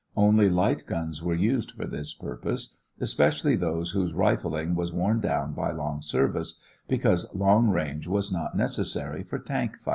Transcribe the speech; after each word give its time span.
Only 0.17 0.49
light 0.49 0.85
guns 0.87 1.21
were 1.21 1.35
used 1.35 1.73
for 1.73 1.85
this 1.85 2.11
purpose, 2.15 2.75
especially 2.99 3.55
those 3.55 3.91
whose 3.91 4.13
rifling 4.15 4.73
was 4.73 4.91
worn 4.91 5.19
down 5.21 5.53
by 5.53 5.71
long 5.71 6.01
service, 6.01 6.57
because 6.87 7.31
long 7.35 7.69
range 7.69 8.07
was 8.07 8.31
not 8.31 8.57
necessary 8.57 9.21
for 9.21 9.37
tank 9.37 9.77
fighting. 9.77 9.89